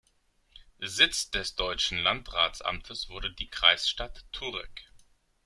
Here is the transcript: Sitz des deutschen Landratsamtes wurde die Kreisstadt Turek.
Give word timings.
Sitz 0.79 1.29
des 1.29 1.53
deutschen 1.53 1.99
Landratsamtes 1.99 3.09
wurde 3.09 3.31
die 3.33 3.51
Kreisstadt 3.51 4.25
Turek. 4.31 4.89